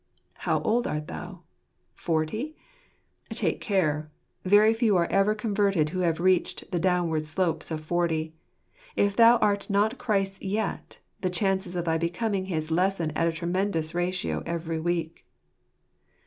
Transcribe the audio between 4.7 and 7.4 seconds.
few are ever converted who have reached the downward